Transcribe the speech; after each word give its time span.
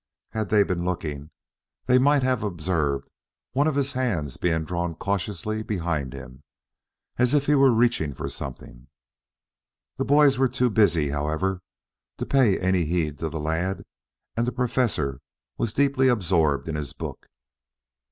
Had 0.31 0.49
they 0.49 0.63
been 0.63 0.83
looking 0.83 1.29
they 1.85 1.99
might 1.99 2.23
have 2.23 2.41
observed 2.41 3.11
one 3.51 3.67
of 3.67 3.75
his 3.75 3.91
hands 3.91 4.35
being 4.35 4.65
drawn 4.65 4.95
cautiously 4.95 5.61
behind 5.61 6.11
him, 6.11 6.41
as 7.19 7.35
if 7.35 7.45
he 7.45 7.53
were 7.53 7.69
reaching 7.69 8.15
for 8.15 8.27
something. 8.27 8.87
The 9.97 10.05
boys 10.05 10.39
were 10.39 10.49
too 10.49 10.71
busy, 10.71 11.09
however, 11.11 11.61
to 12.17 12.25
pay 12.25 12.57
any 12.59 12.83
heed 12.85 13.19
to 13.19 13.29
the 13.29 13.39
lad, 13.39 13.85
and 14.35 14.47
the 14.47 14.51
Professor 14.51 15.21
was 15.59 15.71
deeply 15.71 16.07
absorbed 16.07 16.67
in 16.67 16.73
his 16.73 16.93
book. 16.93 17.27